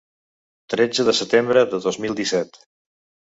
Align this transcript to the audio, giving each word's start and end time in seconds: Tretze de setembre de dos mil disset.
Tretze 0.73 1.03
de 1.09 1.13
setembre 1.17 1.63
de 1.75 1.81
dos 1.85 2.01
mil 2.05 2.17
disset. 2.23 2.59